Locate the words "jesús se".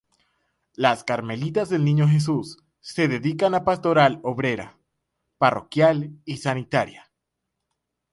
2.07-3.07